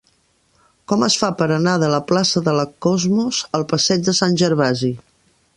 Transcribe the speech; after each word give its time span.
Com 0.91 1.05
es 1.07 1.17
fa 1.23 1.29
per 1.41 1.47
anar 1.57 1.75
de 1.83 1.91
la 1.95 2.01
plaça 2.13 2.43
de 2.49 2.57
la 2.61 2.65
Cosmos 2.89 3.45
al 3.59 3.69
passeig 3.75 4.07
de 4.11 4.21
Sant 4.23 4.43
Gervasi? 4.45 4.95